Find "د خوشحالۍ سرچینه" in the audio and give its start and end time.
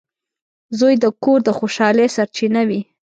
1.43-2.61